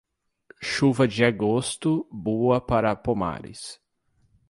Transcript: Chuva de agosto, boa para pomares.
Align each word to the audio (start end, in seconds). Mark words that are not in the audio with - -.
Chuva 0.63 1.07
de 1.07 1.23
agosto, 1.23 2.07
boa 2.11 2.59
para 2.59 2.95
pomares. 2.95 3.79